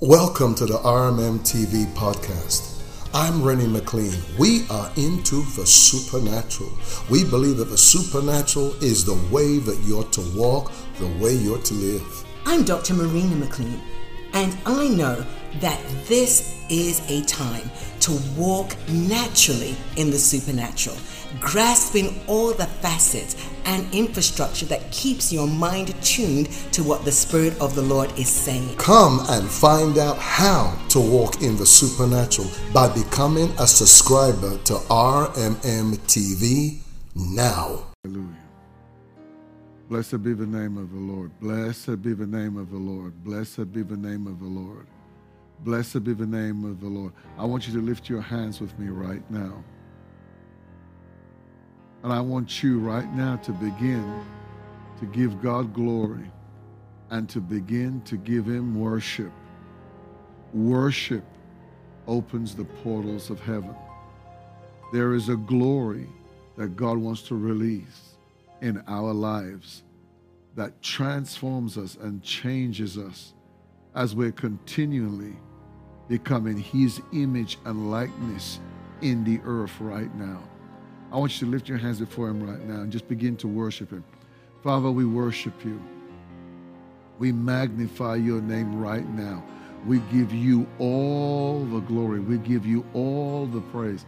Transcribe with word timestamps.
Welcome 0.00 0.54
to 0.54 0.64
the 0.64 0.78
RMM 0.78 1.40
TV 1.40 1.84
podcast. 1.94 2.84
I'm 3.12 3.42
Renny 3.42 3.66
McLean. 3.66 4.14
We 4.38 4.64
are 4.70 4.92
into 4.94 5.42
the 5.56 5.66
supernatural. 5.66 6.70
We 7.10 7.24
believe 7.24 7.56
that 7.56 7.64
the 7.64 7.76
supernatural 7.76 8.74
is 8.80 9.04
the 9.04 9.18
way 9.34 9.58
that 9.58 9.76
you're 9.84 10.04
to 10.04 10.20
walk, 10.36 10.70
the 11.00 11.08
way 11.20 11.32
you're 11.34 11.58
to 11.58 11.74
live. 11.74 12.24
I'm 12.46 12.62
Dr. 12.62 12.94
Marina 12.94 13.34
McLean, 13.34 13.80
and 14.34 14.56
I 14.64 14.86
know 14.86 15.26
that 15.58 15.80
this 16.06 16.57
is 16.68 17.00
a 17.10 17.22
time 17.24 17.70
to 18.00 18.18
walk 18.36 18.76
naturally 18.88 19.76
in 19.96 20.10
the 20.10 20.18
supernatural, 20.18 20.96
grasping 21.40 22.20
all 22.26 22.52
the 22.52 22.66
facets 22.66 23.36
and 23.64 23.86
infrastructure 23.94 24.66
that 24.66 24.90
keeps 24.90 25.32
your 25.32 25.46
mind 25.46 25.94
tuned 26.02 26.48
to 26.72 26.82
what 26.82 27.04
the 27.04 27.12
Spirit 27.12 27.58
of 27.60 27.74
the 27.74 27.82
Lord 27.82 28.10
is 28.18 28.28
saying. 28.28 28.76
Come 28.76 29.20
and 29.28 29.48
find 29.48 29.98
out 29.98 30.18
how 30.18 30.78
to 30.90 31.00
walk 31.00 31.42
in 31.42 31.56
the 31.56 31.66
supernatural 31.66 32.48
by 32.72 32.88
becoming 32.94 33.50
a 33.58 33.66
subscriber 33.66 34.56
to 34.64 34.74
RMM 34.74 35.98
TV 36.06 36.78
now. 37.14 37.86
Hallelujah. 38.04 38.36
Blessed 39.88 40.22
be 40.22 40.34
the 40.34 40.46
name 40.46 40.76
of 40.76 40.90
the 40.92 40.98
Lord. 40.98 41.30
Blessed 41.40 42.02
be 42.02 42.12
the 42.12 42.26
name 42.26 42.58
of 42.58 42.70
the 42.70 42.76
Lord. 42.76 43.24
Blessed 43.24 43.72
be 43.72 43.82
the 43.82 43.96
name 43.96 44.26
of 44.26 44.38
the 44.38 44.46
Lord. 44.46 44.86
Blessed 45.60 46.04
be 46.04 46.14
the 46.14 46.26
name 46.26 46.64
of 46.64 46.80
the 46.80 46.86
Lord. 46.86 47.12
I 47.36 47.44
want 47.44 47.66
you 47.66 47.74
to 47.74 47.84
lift 47.84 48.08
your 48.08 48.20
hands 48.20 48.60
with 48.60 48.78
me 48.78 48.88
right 48.88 49.28
now. 49.30 49.62
And 52.02 52.12
I 52.12 52.20
want 52.20 52.62
you 52.62 52.78
right 52.78 53.12
now 53.14 53.36
to 53.38 53.52
begin 53.52 54.24
to 55.00 55.06
give 55.06 55.42
God 55.42 55.74
glory 55.74 56.30
and 57.10 57.28
to 57.30 57.40
begin 57.40 58.00
to 58.02 58.16
give 58.16 58.46
Him 58.46 58.78
worship. 58.78 59.32
Worship 60.52 61.24
opens 62.06 62.54
the 62.54 62.64
portals 62.64 63.30
of 63.30 63.40
heaven. 63.40 63.74
There 64.92 65.14
is 65.14 65.28
a 65.28 65.36
glory 65.36 66.06
that 66.56 66.76
God 66.76 66.98
wants 66.98 67.22
to 67.22 67.34
release 67.34 68.16
in 68.60 68.82
our 68.86 69.12
lives 69.12 69.82
that 70.54 70.80
transforms 70.82 71.76
us 71.78 71.96
and 71.96 72.22
changes 72.22 72.96
us 72.96 73.34
as 73.94 74.14
we're 74.14 74.32
continually 74.32 75.36
becoming 76.08 76.56
His 76.56 77.00
image 77.12 77.58
and 77.64 77.90
likeness 77.90 78.60
in 79.02 79.24
the 79.24 79.40
earth 79.44 79.78
right 79.80 80.12
now. 80.16 80.42
I 81.12 81.18
want 81.18 81.40
you 81.40 81.46
to 81.46 81.50
lift 81.50 81.68
your 81.68 81.78
hands 81.78 82.00
before 82.00 82.28
Him 82.28 82.42
right 82.42 82.60
now 82.60 82.80
and 82.80 82.92
just 82.92 83.08
begin 83.08 83.36
to 83.38 83.48
worship 83.48 83.90
Him. 83.90 84.04
Father, 84.62 84.90
we 84.90 85.04
worship 85.04 85.64
you. 85.64 85.80
We 87.18 87.32
magnify 87.32 88.16
your 88.16 88.40
name 88.40 88.78
right 88.80 89.08
now. 89.08 89.42
We 89.86 89.98
give 90.12 90.32
you 90.32 90.66
all 90.78 91.64
the 91.64 91.80
glory. 91.80 92.20
We 92.20 92.38
give 92.38 92.66
you 92.66 92.84
all 92.94 93.46
the 93.46 93.60
praise. 93.60 94.04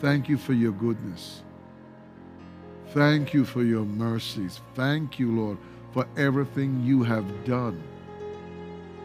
Thank 0.00 0.28
you 0.28 0.36
for 0.36 0.52
your 0.52 0.72
goodness. 0.72 1.42
Thank 2.88 3.32
you 3.32 3.44
for 3.44 3.62
your 3.62 3.84
mercies. 3.84 4.60
Thank 4.74 5.18
you, 5.18 5.32
Lord, 5.32 5.58
for 5.92 6.06
everything 6.16 6.82
you 6.84 7.02
have 7.04 7.44
done. 7.44 7.82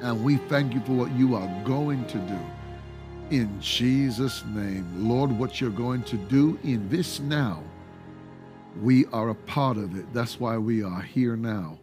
And 0.02 0.24
we 0.24 0.38
thank 0.38 0.74
you 0.74 0.82
for 0.82 0.94
what 0.94 1.12
you 1.14 1.36
are 1.36 1.64
going 1.64 2.06
to 2.08 2.18
do. 2.20 2.40
In 3.30 3.60
Jesus' 3.60 4.44
name, 4.46 5.08
Lord, 5.08 5.32
what 5.32 5.60
you're 5.60 5.70
going 5.70 6.04
to 6.04 6.18
do 6.18 6.58
in 6.64 6.88
this 6.88 7.20
now, 7.20 7.62
we 8.82 9.06
are 9.08 9.30
a 9.30 9.36
part 9.36 9.78
of 9.78 9.98
it. 9.98 10.14
That's 10.14 10.40
why 10.40 10.58
we 10.58 10.84
are 10.84 11.02
here 11.02 11.36
now. 11.36 11.78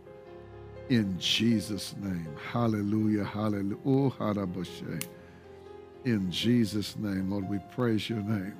In 0.88 1.18
Jesus' 1.18 1.94
name. 2.00 2.28
Hallelujah. 2.52 3.24
Hallelujah. 3.24 3.76
Oh. 3.84 4.12
In 6.04 6.30
Jesus' 6.30 6.96
name, 6.96 7.30
Lord, 7.30 7.48
we 7.48 7.58
praise 7.74 8.08
your 8.08 8.20
name. 8.20 8.54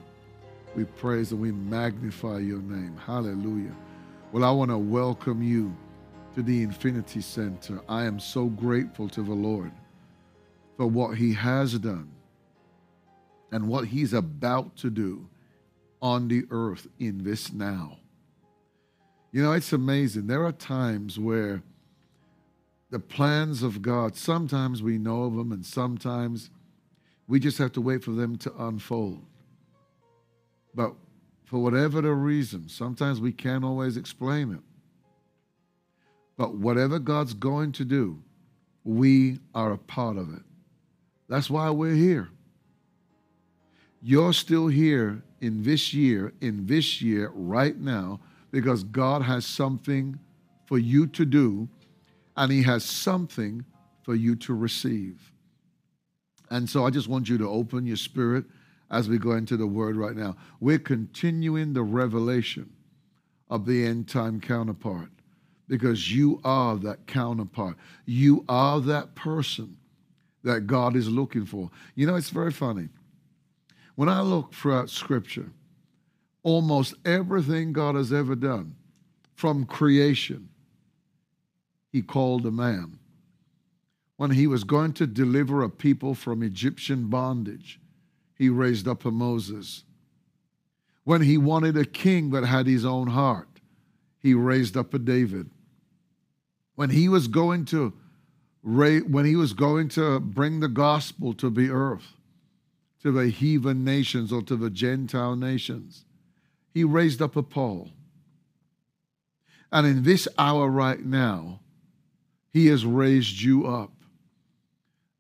We 0.74 0.84
praise 0.84 1.30
and 1.30 1.41
we 1.41 1.52
magnify 1.52 2.39
your 2.39 2.61
name. 2.61 2.96
Hallelujah. 3.06 3.74
Well, 4.33 4.45
I 4.45 4.51
want 4.51 4.70
to 4.70 4.78
welcome 4.78 5.42
you 5.42 5.74
to 6.34 6.42
the 6.42 6.62
Infinity 6.62 7.20
Center. 7.20 7.80
I 7.89 8.05
am 8.05 8.18
so 8.18 8.46
grateful 8.46 9.08
to 9.11 9.22
the 9.22 9.33
Lord 9.34 9.70
for 10.77 10.86
what 10.86 11.17
He 11.17 11.33
has 11.34 11.78
done 11.78 12.11
and 13.52 13.68
what 13.68 13.86
He's 13.86 14.12
about 14.12 14.77
to 14.78 14.90
do 14.90 15.28
on 16.02 16.27
the 16.27 16.45
earth 16.50 16.89
in 16.98 17.22
this 17.22 17.52
now. 17.52 17.98
You 19.30 19.42
know, 19.42 19.52
it's 19.52 19.72
amazing. 19.72 20.27
There 20.27 20.45
are 20.45 20.52
times 20.52 21.18
where 21.18 21.62
the 22.90 22.98
plans 22.98 23.62
of 23.62 23.80
God, 23.80 24.16
sometimes 24.16 24.83
we 24.83 24.98
know 24.98 25.24
of 25.24 25.36
them, 25.36 25.52
and 25.52 25.64
sometimes 25.64 26.51
we 27.28 27.39
just 27.39 27.58
have 27.58 27.72
to 27.72 27.80
wait 27.80 28.02
for 28.02 28.11
them 28.11 28.36
to 28.39 28.52
unfold. 28.64 29.24
But 30.74 30.95
for 31.45 31.62
whatever 31.62 32.01
the 32.01 32.12
reason, 32.12 32.68
sometimes 32.68 33.20
we 33.20 33.33
can't 33.33 33.64
always 33.64 33.96
explain 33.96 34.52
it. 34.52 34.73
But 36.36 36.55
whatever 36.55 36.98
God's 36.98 37.34
going 37.34 37.72
to 37.72 37.84
do, 37.84 38.22
we 38.83 39.39
are 39.55 39.72
a 39.72 39.78
part 39.78 40.17
of 40.17 40.33
it. 40.34 40.42
That's 41.28 41.48
why 41.48 41.70
we're 41.70 41.95
here. 41.95 42.28
You're 44.02 44.34
still 44.34 44.67
here 44.67 45.22
in 45.40 45.62
this 45.62 45.95
year, 45.95 46.33
in 46.40 46.67
this 46.67 47.00
year, 47.00 47.30
right 47.34 47.78
now, 47.78 48.20
because 48.50 48.84
God 48.84 49.22
has 49.22 49.46
something 49.46 50.18
for 50.67 50.78
you 50.78 51.06
to 51.08 51.24
do 51.24 51.68
and 52.36 52.52
He 52.52 52.62
has 52.62 52.84
something 52.84 53.64
for 54.02 54.14
you 54.14 54.36
to 54.36 54.55
receive. 54.55 55.33
And 56.51 56.68
so 56.68 56.84
I 56.86 56.90
just 56.90 57.08
want 57.08 57.28
you 57.28 57.39
to 57.39 57.48
open 57.48 57.86
your 57.86 57.96
spirit 57.96 58.45
as 58.90 59.08
we 59.08 59.18
go 59.18 59.33
into 59.33 59.56
the 59.56 59.66
word 59.66 59.96
right 59.96 60.14
now. 60.14 60.36
We're 60.61 60.78
continuing 60.78 61.72
the 61.72 61.83
revelation 61.83 62.70
of 63.48 63.66
the 63.66 63.86
end 63.86 64.08
time 64.08 64.40
counterpart 64.40 65.11
because 65.69 66.14
you 66.14 66.41
are 66.45 66.77
that 66.77 67.07
counterpart. 67.07 67.77
You 68.05 68.45
are 68.48 68.80
that 68.80 69.14
person 69.14 69.77
that 70.42 70.67
God 70.67 70.95
is 70.95 71.08
looking 71.08 71.47
for. 71.47 71.70
You 71.95 72.07
know, 72.07 72.17
it's 72.17 72.30
very 72.30 72.52
funny. 72.52 72.89
When 73.95 74.08
I 74.08 74.20
look 74.20 74.52
throughout 74.52 74.91
Scripture, 74.91 75.51
almost 76.42 76.95
everything 77.05 77.73
God 77.73 77.95
has 77.95 78.13
ever 78.13 78.35
done 78.35 78.75
from 79.35 79.64
creation, 79.64 80.48
He 81.91 82.02
called 82.02 82.45
a 82.45 82.51
man. 82.51 82.98
When 84.17 84.31
He 84.31 84.46
was 84.46 84.64
going 84.64 84.92
to 84.95 85.07
deliver 85.07 85.63
a 85.63 85.70
people 85.70 86.14
from 86.14 86.42
Egyptian 86.42 87.08
bondage, 87.08 87.81
He 88.36 88.48
raised 88.48 88.86
up 88.86 89.05
a 89.05 89.11
Moses. 89.11 89.85
When 91.05 91.23
He 91.23 91.39
wanted 91.39 91.77
a 91.77 91.85
king 91.85 92.31
that 92.31 92.45
had 92.45 92.67
His 92.67 92.85
own 92.85 93.07
heart, 93.07 93.48
He 94.19 94.35
raised 94.35 94.77
up 94.77 94.92
a 94.92 94.98
David 94.98 95.48
when 96.74 96.90
he 96.90 97.08
was 97.08 97.29
going 97.29 97.64
to 97.67 97.92
when 98.62 99.27
he 99.27 99.36
was 99.36 99.52
going 99.52 99.89
to 99.90 100.18
bring 100.18 100.61
the 100.61 100.68
gospel 100.68 101.35
to 101.35 101.51
the 101.51 101.68
earth, 101.68 102.14
to 103.02 103.12
the 103.12 103.29
heathen 103.29 103.85
nations 103.85 104.33
or 104.33 104.40
to 104.40 104.57
the 104.57 104.70
Gentile 104.70 105.36
nations, 105.36 106.07
he 106.73 106.83
raised 106.83 107.20
up 107.20 107.36
a 107.36 107.42
Paul. 107.42 107.90
And 109.70 109.86
in 109.86 110.02
this 110.05 110.27
hour 110.39 110.70
right 110.70 111.05
now, 111.05 111.61
he 112.55 112.68
has 112.68 112.86
raised 112.86 113.42
you 113.42 113.67
up. 113.67 113.92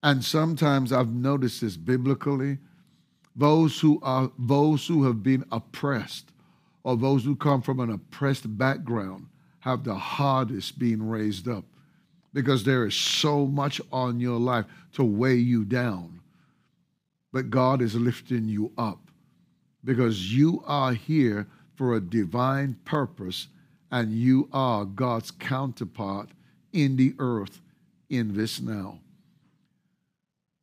And 0.02 0.24
sometimes 0.24 0.90
I've 0.90 1.12
noticed 1.12 1.60
this 1.60 1.76
biblically, 1.76 2.58
those 3.36 3.78
who 3.80 3.98
are 4.02 4.30
those 4.38 4.86
who 4.86 5.04
have 5.04 5.22
been 5.22 5.44
oppressed 5.52 6.30
or 6.82 6.96
those 6.96 7.24
who 7.24 7.36
come 7.36 7.60
from 7.60 7.80
an 7.80 7.90
oppressed 7.90 8.56
background 8.56 9.26
have 9.64 9.82
the 9.82 9.94
hardest 9.94 10.78
being 10.78 11.08
raised 11.08 11.48
up 11.48 11.64
because 12.34 12.64
there 12.64 12.84
is 12.84 12.94
so 12.94 13.46
much 13.46 13.80
on 13.90 14.20
your 14.20 14.38
life 14.38 14.66
to 14.92 15.02
weigh 15.02 15.36
you 15.36 15.64
down. 15.64 16.20
But 17.32 17.48
God 17.48 17.80
is 17.80 17.94
lifting 17.94 18.46
you 18.46 18.72
up 18.76 18.98
because 19.82 20.34
you 20.34 20.62
are 20.66 20.92
here 20.92 21.46
for 21.76 21.94
a 21.94 22.00
divine 22.00 22.76
purpose 22.84 23.48
and 23.90 24.12
you 24.12 24.50
are 24.52 24.84
God's 24.84 25.30
counterpart 25.30 26.28
in 26.74 26.96
the 26.96 27.14
earth 27.18 27.62
in 28.10 28.34
this 28.36 28.60
now. 28.60 28.98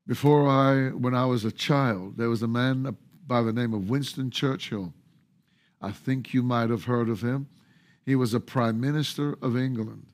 Before 0.06 0.48
I, 0.48 0.89
when 0.89 1.15
I 1.15 1.25
was 1.25 1.44
a 1.44 1.51
child, 1.51 2.18
there 2.18 2.30
was 2.30 2.44
a 2.44 2.48
man 2.48 2.95
by 3.25 3.42
the 3.42 3.51
name 3.51 3.74
of 3.74 3.89
Winston 3.89 4.30
Churchill. 4.30 4.94
I 5.81 5.89
think 5.89 6.36
you 6.36 6.44
might 6.44 6.69
have 6.69 6.83
heard 6.83 7.09
of 7.09 7.21
him. 7.21 7.48
He 8.12 8.16
was 8.16 8.34
a 8.34 8.42
prime 8.42 8.81
minister 8.81 9.38
of 9.42 9.56
England. 9.56 10.06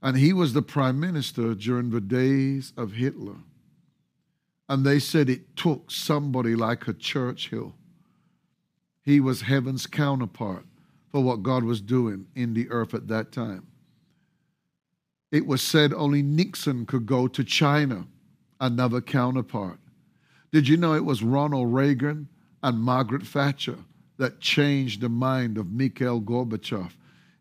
And 0.00 0.16
he 0.16 0.32
was 0.32 0.52
the 0.52 0.62
prime 0.62 1.00
minister 1.00 1.52
during 1.52 1.90
the 1.90 2.00
days 2.00 2.72
of 2.76 2.92
Hitler. 2.92 3.38
And 4.68 4.86
they 4.86 5.00
said 5.00 5.28
it 5.28 5.56
took 5.56 5.90
somebody 5.90 6.54
like 6.54 6.86
a 6.86 6.92
Churchill. 6.92 7.74
He 9.02 9.18
was 9.18 9.40
heaven's 9.40 9.88
counterpart 9.88 10.64
for 11.10 11.24
what 11.24 11.42
God 11.42 11.64
was 11.64 11.80
doing 11.80 12.28
in 12.36 12.54
the 12.54 12.70
earth 12.70 12.94
at 12.94 13.08
that 13.08 13.32
time. 13.32 13.66
It 15.32 15.44
was 15.44 15.60
said 15.60 15.92
only 15.92 16.22
Nixon 16.22 16.86
could 16.86 17.06
go 17.06 17.26
to 17.26 17.42
China, 17.42 18.06
another 18.60 19.00
counterpart. 19.00 19.80
Did 20.52 20.68
you 20.68 20.76
know 20.76 20.94
it 20.94 21.04
was 21.04 21.24
Ronald 21.24 21.74
Reagan 21.74 22.28
and 22.62 22.78
Margaret 22.78 23.26
Thatcher 23.26 23.78
that 24.18 24.40
changed 24.40 25.00
the 25.00 25.08
mind 25.08 25.58
of 25.58 25.70
Mikhail 25.70 26.20
Gorbachev? 26.20 26.92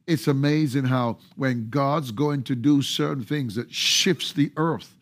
It's 0.07 0.27
amazing 0.27 0.85
how 0.85 1.17
when 1.35 1.69
God's 1.69 2.11
going 2.11 2.43
to 2.43 2.55
do 2.55 2.81
certain 2.81 3.23
things 3.23 3.55
that 3.55 3.73
shifts 3.73 4.33
the 4.33 4.51
earth 4.55 4.95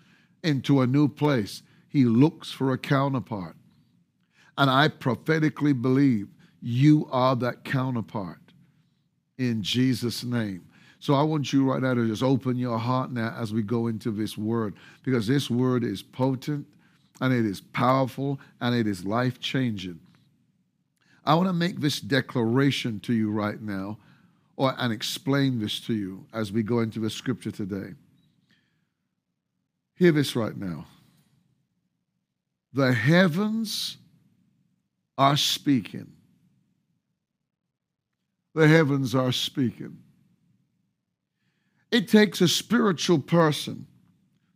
into 0.43 0.81
a 0.81 0.87
new 0.87 1.07
place, 1.07 1.61
he 1.89 2.05
looks 2.05 2.51
for 2.51 2.71
a 2.71 2.77
counterpart. 2.77 3.55
And 4.57 4.69
I 4.69 4.87
prophetically 4.87 5.73
believe 5.73 6.27
you 6.61 7.07
are 7.11 7.35
that 7.37 7.63
counterpart 7.63 8.39
in 9.37 9.61
Jesus' 9.61 10.23
name. 10.23 10.65
So 10.99 11.15
I 11.15 11.23
want 11.23 11.51
you 11.51 11.69
right 11.69 11.81
now 11.81 11.93
to 11.95 12.07
just 12.07 12.23
open 12.23 12.55
your 12.55 12.77
heart 12.77 13.11
now 13.11 13.35
as 13.37 13.51
we 13.51 13.61
go 13.61 13.87
into 13.87 14.09
this 14.09 14.37
word 14.37 14.73
because 15.03 15.27
this 15.27 15.49
word 15.49 15.83
is 15.83 16.01
potent 16.01 16.65
and 17.19 17.33
it 17.33 17.45
is 17.45 17.59
powerful 17.59 18.39
and 18.61 18.73
it 18.73 18.87
is 18.87 19.03
life 19.03 19.41
changing. 19.41 19.99
I 21.25 21.35
want 21.35 21.47
to 21.47 21.53
make 21.53 21.79
this 21.79 21.99
declaration 21.99 22.99
to 23.01 23.13
you 23.13 23.31
right 23.31 23.61
now 23.61 23.97
or 24.55 24.75
and 24.77 24.91
explain 24.91 25.59
this 25.59 25.79
to 25.81 25.93
you 25.93 26.25
as 26.33 26.51
we 26.51 26.63
go 26.63 26.79
into 26.79 26.99
the 26.99 27.09
scripture 27.09 27.51
today. 27.51 27.93
Hear 29.95 30.11
this 30.11 30.35
right 30.35 30.55
now. 30.55 30.85
The 32.73 32.93
heavens 32.93 33.97
are 35.17 35.37
speaking. 35.37 36.11
The 38.55 38.67
heavens 38.67 39.15
are 39.15 39.31
speaking. 39.31 39.99
It 41.91 42.07
takes 42.07 42.41
a 42.41 42.47
spiritual 42.47 43.19
person 43.19 43.85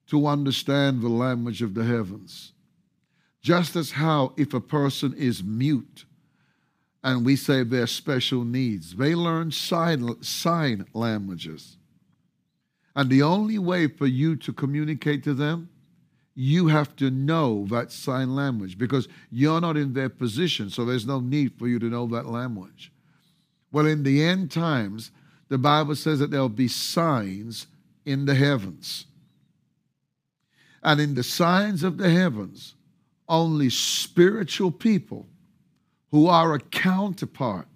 to 0.07 0.25
understand 0.25 1.01
the 1.01 1.09
language 1.09 1.61
of 1.61 1.75
the 1.75 1.83
heavens. 1.83 2.53
Just 3.41 3.75
as 3.75 3.91
how 3.91 4.33
if 4.37 4.53
a 4.53 4.59
person 4.59 5.13
is 5.13 5.43
mute 5.43 6.05
and 7.07 7.25
we 7.25 7.37
say 7.37 7.63
they're 7.63 7.87
special 7.87 8.43
needs, 8.43 8.93
they 8.97 9.15
learn 9.15 9.49
sign, 9.49 10.21
sign 10.21 10.85
languages. 10.93 11.77
And 12.97 13.09
the 13.09 13.21
only 13.21 13.57
way 13.57 13.87
for 13.87 14.07
you 14.07 14.35
to 14.35 14.51
communicate 14.51 15.23
to 15.23 15.33
them, 15.33 15.69
you 16.35 16.67
have 16.67 16.97
to 16.97 17.09
know 17.09 17.65
that 17.69 17.93
sign 17.93 18.35
language 18.35 18.77
because 18.77 19.07
you're 19.31 19.61
not 19.61 19.77
in 19.77 19.93
their 19.93 20.09
position, 20.09 20.69
so 20.69 20.83
there's 20.83 21.05
no 21.05 21.21
need 21.21 21.53
for 21.57 21.69
you 21.69 21.79
to 21.79 21.85
know 21.85 22.07
that 22.07 22.25
language. 22.25 22.91
Well, 23.71 23.85
in 23.85 24.03
the 24.03 24.21
end 24.21 24.51
times, 24.51 25.11
the 25.47 25.57
Bible 25.57 25.95
says 25.95 26.19
that 26.19 26.29
there'll 26.29 26.49
be 26.49 26.67
signs 26.67 27.67
in 28.05 28.25
the 28.25 28.35
heavens. 28.35 29.05
And 30.83 30.99
in 30.99 31.15
the 31.15 31.23
signs 31.23 31.83
of 31.83 31.99
the 31.99 32.09
heavens, 32.09 32.75
only 33.29 33.69
spiritual 33.69 34.71
people 34.71 35.25
who 36.11 36.27
are 36.27 36.53
a 36.53 36.59
counterpart 36.59 37.67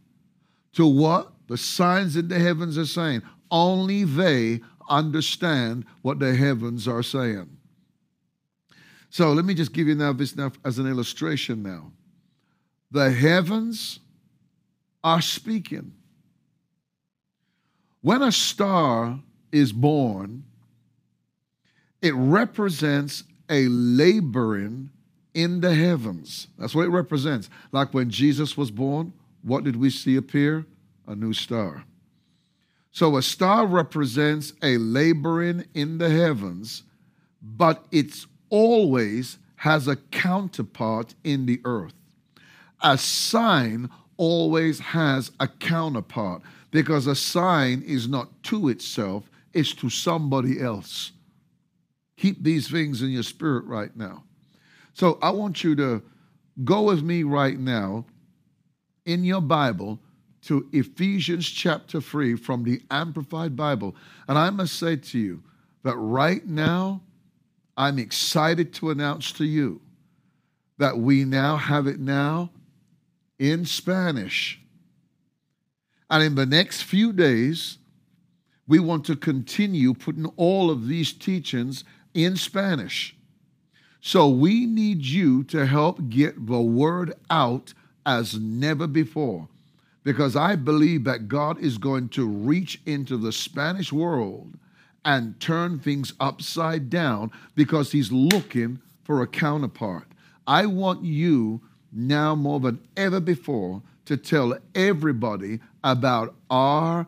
to 0.74 0.86
what 0.86 1.32
the 1.48 1.58
signs 1.58 2.16
in 2.16 2.28
the 2.28 2.40
heavens 2.40 2.78
are 2.78 2.86
saying, 2.86 3.22
only 3.50 4.04
they 4.04 4.62
understand 4.90 5.86
what 6.02 6.20
the 6.20 6.34
heavens 6.36 6.88
are 6.88 7.04
saying. 7.04 7.50
So 9.10 9.34
let 9.34 9.44
me 9.44 9.54
just 9.54 9.74
give 9.74 9.88
you 9.88 9.96
now 9.96 10.14
this 10.14 10.36
now 10.36 10.52
as 10.64 10.80
an 10.80 10.88
illustration 10.88 11.62
now. 11.62 11.92
The 12.92 13.12
heavens 13.12 14.00
are 15.04 15.22
speaking. 15.22 15.94
When 18.02 18.22
a 18.22 18.32
star 18.32 19.20
is 19.52 19.74
born, 19.74 20.44
it 22.02 22.14
represents 22.16 23.24
a 23.50 23.68
laboring 23.68 24.90
in 25.34 25.62
the 25.62 25.74
heavens. 25.74 26.48
That's 26.58 26.76
what 26.76 26.86
it 26.86 26.90
represents. 26.90 27.50
Like 27.72 27.94
when 27.94 28.10
Jesus 28.10 28.58
was 28.58 28.72
born, 28.72 29.14
what 29.44 29.64
did 29.64 29.76
we 29.76 29.90
see 29.90 30.16
appear? 30.16 30.66
A 31.08 31.16
new 31.16 31.34
star. 31.34 31.84
So 32.92 33.18
a 33.18 33.22
star 33.22 33.66
represents 33.66 34.54
a 34.62 34.78
laboring 34.78 35.66
in 35.74 35.98
the 35.98 36.10
heavens, 36.10 36.84
but 37.42 37.86
it's 37.92 38.28
always 38.50 39.38
has 39.56 39.88
a 39.88 39.96
counterpart 39.96 41.16
in 41.24 41.46
the 41.46 41.62
earth. 41.64 41.94
A 42.82 42.98
sign 42.98 43.90
always 44.18 44.80
has 44.80 45.32
a 45.40 45.48
counterpart 45.48 46.42
because 46.72 47.08
a 47.08 47.16
sign 47.16 47.82
is 47.86 48.08
not 48.08 48.44
to 48.44 48.70
itself, 48.70 49.30
it's 49.54 49.74
to 49.76 49.90
somebody 49.90 50.60
else. 50.60 51.12
Keep 52.18 52.44
these 52.44 52.70
things 52.70 53.02
in 53.02 53.10
your 53.10 53.24
spirit 53.24 53.66
right 53.66 53.96
now. 53.96 54.24
So 54.94 55.18
I 55.22 55.32
want 55.32 55.64
you 55.64 55.76
to 55.76 56.02
go 56.64 56.84
with 56.84 57.02
me 57.02 57.24
right 57.24 57.58
now 57.58 58.06
in 59.06 59.24
your 59.24 59.42
Bible 59.42 60.00
to 60.44 60.68
Ephesians 60.72 61.50
chapter 61.50 62.02
3 62.02 62.36
from 62.36 62.64
the 62.64 62.82
Amplified 62.90 63.56
Bible. 63.56 63.96
And 64.28 64.38
I 64.38 64.50
must 64.50 64.78
say 64.78 64.96
to 64.96 65.20
you 65.20 65.44
that 65.84 65.96
right 65.96 66.46
now, 66.46 67.02
I'm 67.78 68.00
excited 68.00 68.74
to 68.76 68.90
announce 68.90 69.32
to 69.34 69.46
you 69.46 69.82
that 70.78 70.98
we 70.98 71.24
now 71.26 71.58
have 71.58 71.88
it 71.88 72.00
now 72.00 72.50
in 73.40 73.66
Spanish. 73.66 74.60
And 76.10 76.24
in 76.24 76.36
the 76.36 76.46
next 76.46 76.84
few 76.84 77.14
days, 77.14 77.78
we 78.68 78.80
want 78.80 79.06
to 79.06 79.16
continue 79.16 79.94
putting 79.94 80.26
all 80.38 80.70
of 80.70 80.88
these 80.88 81.14
teachings 81.14 81.84
in 82.14 82.36
Spanish. 82.36 83.16
So 84.02 84.28
we 84.28 84.66
need 84.66 85.06
you 85.06 85.44
to 85.46 85.68
help 85.68 86.10
get 86.10 86.48
the 86.48 86.60
word 86.60 87.14
out 87.30 87.74
as 88.04 88.40
never 88.40 88.88
before 88.88 89.48
because 90.04 90.36
I 90.36 90.56
believe 90.56 91.04
that 91.04 91.28
God 91.28 91.60
is 91.60 91.78
going 91.78 92.10
to 92.10 92.28
reach 92.28 92.82
into 92.88 93.16
the 93.16 93.32
Spanish 93.32 93.94
world 93.94 94.58
and 95.06 95.40
turn 95.40 95.78
things 95.80 96.14
upside 96.20 96.90
down 96.90 97.30
because 97.56 97.92
He's 97.92 98.12
looking 98.12 98.82
for 99.04 99.22
a 99.22 99.28
counterpart. 99.28 100.08
I 100.48 100.66
want 100.66 101.04
you 101.04 101.62
now 101.92 102.34
more 102.34 102.60
than 102.60 102.80
ever 102.98 103.20
before 103.20 103.84
to 104.06 104.18
tell 104.18 104.58
everybody 104.74 105.60
about 105.84 106.34
RMMTV 106.50 107.06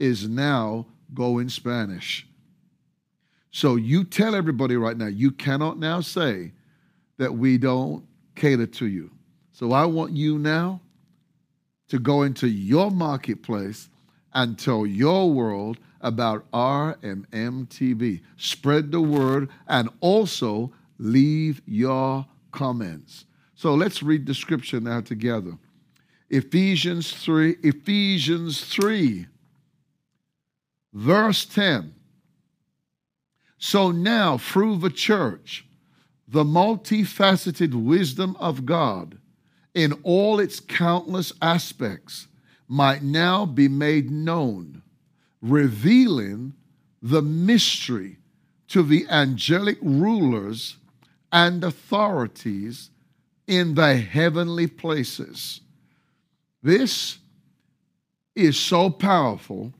is 0.00 0.28
now 0.28 0.86
going 1.14 1.48
Spanish. 1.48 2.26
So 3.50 3.76
you 3.76 4.04
tell 4.04 4.34
everybody 4.34 4.76
right 4.76 4.96
now, 4.96 5.06
you 5.06 5.30
cannot 5.32 5.78
now 5.78 6.00
say 6.00 6.52
that 7.18 7.34
we 7.34 7.58
don't 7.58 8.04
cater 8.36 8.66
to 8.66 8.86
you. 8.86 9.10
So 9.52 9.72
I 9.72 9.84
want 9.84 10.12
you 10.12 10.38
now 10.38 10.80
to 11.88 11.98
go 11.98 12.22
into 12.22 12.48
your 12.48 12.90
marketplace 12.90 13.88
and 14.32 14.58
tell 14.58 14.86
your 14.86 15.30
world 15.30 15.78
about 16.00 16.50
RMMTV. 16.52 18.20
Spread 18.36 18.92
the 18.92 19.00
word 19.00 19.50
and 19.68 19.88
also 20.00 20.72
leave 20.98 21.60
your 21.66 22.24
comments. 22.52 23.26
So 23.54 23.74
let's 23.74 24.02
read 24.02 24.26
the 24.26 24.34
scripture 24.34 24.80
now 24.80 25.00
together. 25.00 25.58
Ephesians 26.30 27.12
3, 27.12 27.56
Ephesians 27.62 28.64
3, 28.64 29.26
verse 30.94 31.44
10. 31.44 31.94
So 33.62 33.90
now, 33.90 34.38
through 34.38 34.78
the 34.78 34.90
church, 34.90 35.66
the 36.26 36.44
multifaceted 36.44 37.74
wisdom 37.74 38.34
of 38.40 38.64
God 38.64 39.18
in 39.74 39.92
all 40.02 40.40
its 40.40 40.60
countless 40.60 41.34
aspects 41.42 42.26
might 42.66 43.02
now 43.02 43.44
be 43.44 43.68
made 43.68 44.10
known, 44.10 44.82
revealing 45.42 46.54
the 47.02 47.20
mystery 47.20 48.16
to 48.68 48.82
the 48.82 49.06
angelic 49.10 49.76
rulers 49.82 50.78
and 51.30 51.62
authorities 51.62 52.88
in 53.46 53.74
the 53.74 53.96
heavenly 53.96 54.68
places. 54.68 55.60
This 56.62 57.18
is 58.34 58.58
so 58.58 58.88
powerful 58.88 59.74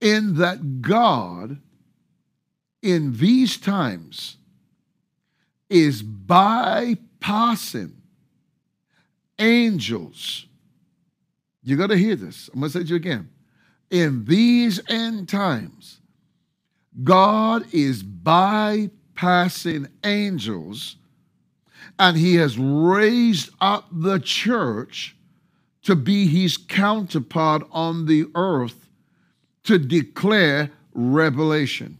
in 0.00 0.34
that 0.34 0.82
God 0.82 1.60
in 2.82 3.16
these 3.16 3.56
times 3.56 4.36
is 5.68 6.02
bypassing 6.02 7.92
angels. 9.38 10.46
You 11.62 11.76
got 11.76 11.88
to 11.88 11.96
hear 11.96 12.16
this. 12.16 12.48
I'm 12.52 12.60
going 12.60 12.70
to 12.70 12.78
say 12.78 12.80
it 12.80 12.84
to 12.84 12.90
you 12.90 12.96
again. 12.96 13.28
In 13.90 14.24
these 14.24 14.80
end 14.88 15.28
times, 15.28 16.00
God 17.02 17.64
is 17.72 18.02
bypassing 18.02 19.88
angels 20.04 20.96
and 21.98 22.16
he 22.16 22.36
has 22.36 22.58
raised 22.58 23.50
up 23.60 23.86
the 23.92 24.18
church 24.18 25.16
to 25.82 25.94
be 25.94 26.26
his 26.26 26.56
counterpart 26.56 27.62
on 27.70 28.06
the 28.06 28.26
earth 28.34 28.88
to 29.64 29.78
declare 29.78 30.70
revelation. 30.94 31.98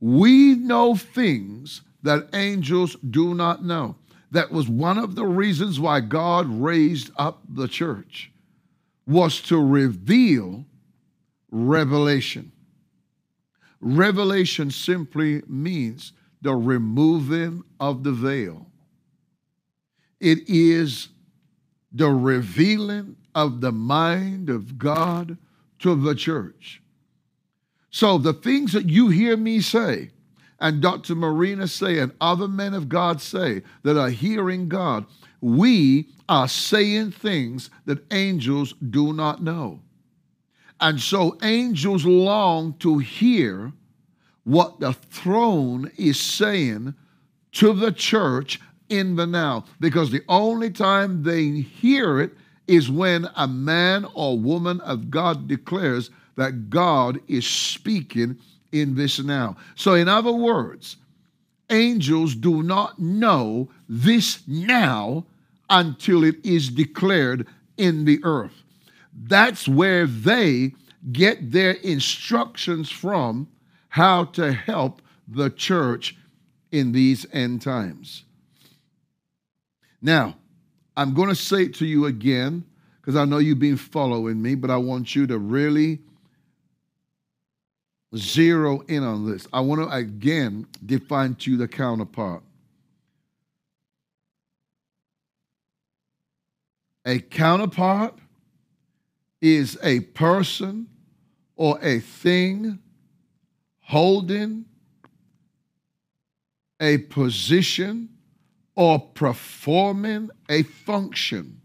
We 0.00 0.54
know 0.54 0.94
things 0.94 1.82
that 2.02 2.28
angels 2.32 2.96
do 3.10 3.34
not 3.34 3.64
know. 3.64 3.96
That 4.30 4.52
was 4.52 4.68
one 4.68 4.98
of 4.98 5.14
the 5.14 5.26
reasons 5.26 5.80
why 5.80 6.00
God 6.00 6.46
raised 6.48 7.10
up 7.16 7.42
the 7.48 7.66
church 7.66 8.30
was 9.06 9.40
to 9.42 9.58
reveal 9.58 10.66
revelation. 11.50 12.52
Revelation 13.80 14.70
simply 14.70 15.42
means 15.46 16.12
the 16.42 16.54
removing 16.54 17.64
of 17.80 18.04
the 18.04 18.12
veil. 18.12 18.66
It 20.20 20.48
is 20.48 21.08
the 21.92 22.10
revealing 22.10 23.16
of 23.34 23.60
the 23.60 23.72
mind 23.72 24.50
of 24.50 24.78
God 24.78 25.38
to 25.78 25.94
the 25.94 26.14
church. 26.14 26.82
So 27.90 28.18
the 28.18 28.34
things 28.34 28.72
that 28.72 28.88
you 28.88 29.08
hear 29.08 29.36
me 29.36 29.60
say, 29.60 30.10
and 30.60 30.82
Dr. 30.82 31.14
Marina 31.14 31.68
say, 31.68 31.98
and 31.98 32.12
other 32.20 32.48
men 32.48 32.74
of 32.74 32.88
God 32.88 33.20
say 33.20 33.62
that 33.82 33.98
are 33.98 34.10
hearing 34.10 34.68
God, 34.68 35.06
we 35.40 36.08
are 36.28 36.48
saying 36.48 37.12
things 37.12 37.70
that 37.86 38.04
angels 38.12 38.74
do 38.90 39.12
not 39.12 39.42
know. 39.42 39.80
And 40.80 41.00
so 41.00 41.38
angels 41.42 42.04
long 42.04 42.74
to 42.74 42.98
hear 42.98 43.72
what 44.44 44.80
the 44.80 44.92
throne 44.92 45.90
is 45.96 46.18
saying 46.18 46.94
to 47.52 47.72
the 47.72 47.92
church 47.92 48.60
in 48.88 49.16
the 49.16 49.26
now. 49.26 49.64
Because 49.80 50.10
the 50.10 50.22
only 50.28 50.70
time 50.70 51.22
they 51.22 51.60
hear 51.60 52.20
it 52.20 52.32
is 52.66 52.90
when 52.90 53.26
a 53.36 53.48
man 53.48 54.06
or 54.14 54.38
woman 54.38 54.80
of 54.82 55.10
God 55.10 55.48
declares 55.48 56.10
that 56.38 56.70
God 56.70 57.20
is 57.26 57.44
speaking 57.44 58.38
in 58.70 58.94
this 58.94 59.18
now. 59.18 59.56
So, 59.74 59.94
in 59.94 60.08
other 60.08 60.32
words, 60.32 60.96
angels 61.68 62.36
do 62.36 62.62
not 62.62 63.00
know 63.00 63.68
this 63.88 64.46
now 64.46 65.26
until 65.68 66.22
it 66.22 66.36
is 66.44 66.70
declared 66.70 67.44
in 67.76 68.04
the 68.04 68.20
earth. 68.22 68.62
That's 69.12 69.66
where 69.66 70.06
they 70.06 70.74
get 71.10 71.50
their 71.50 71.72
instructions 71.72 72.88
from 72.88 73.48
how 73.88 74.26
to 74.26 74.52
help 74.52 75.02
the 75.26 75.50
church 75.50 76.16
in 76.70 76.92
these 76.92 77.26
end 77.32 77.62
times. 77.62 78.22
Now, 80.00 80.36
I'm 80.96 81.14
going 81.14 81.30
to 81.30 81.34
say 81.34 81.64
it 81.64 81.74
to 81.76 81.86
you 81.86 82.06
again 82.06 82.64
because 83.00 83.16
I 83.16 83.24
know 83.24 83.38
you've 83.38 83.58
been 83.58 83.76
following 83.76 84.40
me, 84.40 84.54
but 84.54 84.70
I 84.70 84.76
want 84.76 85.16
you 85.16 85.26
to 85.26 85.38
really 85.38 85.98
zero 88.16 88.80
in 88.88 89.02
on 89.02 89.30
this. 89.30 89.46
I 89.52 89.60
want 89.60 89.82
to 89.82 89.88
again 89.94 90.66
define 90.84 91.34
to 91.36 91.56
the 91.56 91.68
counterpart. 91.68 92.42
A 97.04 97.20
counterpart 97.20 98.14
is 99.40 99.78
a 99.82 100.00
person 100.00 100.88
or 101.56 101.78
a 101.82 102.00
thing 102.00 102.78
holding 103.80 104.64
a 106.80 106.98
position 106.98 108.08
or 108.74 109.00
performing 109.00 110.30
a 110.48 110.62
function 110.62 111.60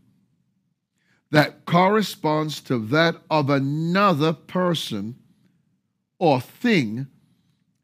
that 1.32 1.66
corresponds 1.66 2.62
to 2.62 2.78
that 2.78 3.16
of 3.30 3.50
another 3.50 4.34
person 4.34 5.16
or 6.24 6.40
thing 6.40 7.06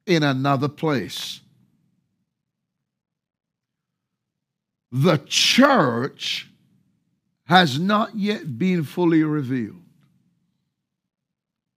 in 0.06 0.24
another 0.24 0.70
place. 0.70 1.42
The 4.94 5.18
church 5.28 6.50
has 7.48 7.78
not 7.78 8.16
yet 8.16 8.58
been 8.58 8.86
fully 8.86 9.24
revealed. 9.24 9.82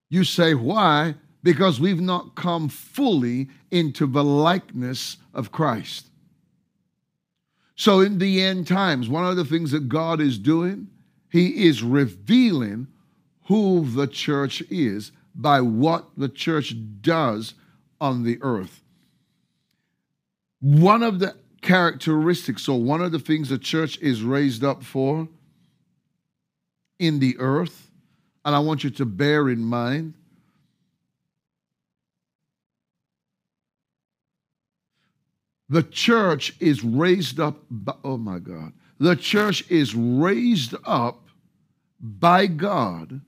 You 0.09 0.23
say, 0.23 0.55
why? 0.55 1.17
Because 1.43 1.81
we've 1.81 2.01
not 2.01 2.37
come 2.37 2.69
fully 2.69 3.49
into 3.73 4.07
the 4.07 4.23
likeness 4.23 5.17
of 5.35 5.51
Christ. 5.51 6.11
So, 7.75 7.99
in 7.99 8.19
the 8.19 8.41
end 8.41 8.69
times, 8.69 9.09
one 9.09 9.25
of 9.25 9.35
the 9.35 9.45
things 9.45 9.73
that 9.73 9.89
God 9.89 10.21
is 10.21 10.39
doing, 10.39 10.87
He 11.29 11.67
is 11.67 11.83
revealing 11.83 12.87
who 13.47 13.85
the 13.85 14.07
church 14.07 14.63
is 14.71 15.11
by 15.35 15.61
what 15.61 16.09
the 16.17 16.29
church 16.29 16.75
does 17.01 17.55
on 18.01 18.23
the 18.23 18.39
earth. 18.43 18.83
One 20.61 21.03
of 21.03 21.19
the 21.19 21.37
characteristics, 21.61 22.69
or 22.69 22.81
one 22.81 23.01
of 23.01 23.13
the 23.13 23.19
things 23.19 23.49
the 23.49 23.59
church 23.59 23.99
is 23.99 24.23
raised 24.23 24.65
up 24.65 24.83
for 24.83 25.29
in 26.99 27.19
the 27.19 27.37
earth, 27.39 27.91
and 28.45 28.55
I 28.55 28.59
want 28.59 28.85
you 28.85 28.91
to 28.91 29.05
bear 29.05 29.49
in 29.49 29.65
mind 29.65 30.15
The 35.73 35.83
church 35.83 36.55
is 36.61 36.85
raised 36.85 37.41
up, 37.41 37.57
by, 37.71 37.95
oh 38.05 38.19
my 38.19 38.41
God. 38.41 38.75
The 38.99 39.17
church 39.17 39.65
is 39.71 39.95
raised 39.95 40.75
up 40.85 41.29
by 41.99 42.47
God 42.47 43.23